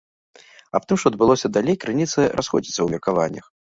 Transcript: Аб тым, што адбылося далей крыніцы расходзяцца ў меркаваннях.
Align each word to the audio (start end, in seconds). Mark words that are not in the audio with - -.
Аб 0.79 0.87
тым, 0.91 0.97
што 1.03 1.11
адбылося 1.13 1.47
далей 1.57 1.77
крыніцы 1.83 2.19
расходзяцца 2.41 2.77
ў 2.83 2.87
меркаваннях. 2.95 3.45